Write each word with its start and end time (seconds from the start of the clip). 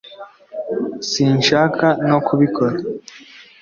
sinshaka 1.09 1.87
no 2.09 2.17
kubikora 2.25 2.77